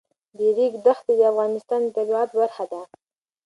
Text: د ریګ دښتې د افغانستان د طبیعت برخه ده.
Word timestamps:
د 0.37 0.39
ریګ 0.57 0.73
دښتې 0.85 1.13
د 1.17 1.21
افغانستان 1.31 1.79
د 1.85 1.89
طبیعت 1.97 2.29
برخه 2.39 2.63
ده. 2.71 2.81